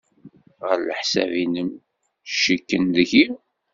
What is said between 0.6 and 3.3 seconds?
Ɣef leḥsab-nnem, cikken deg-i?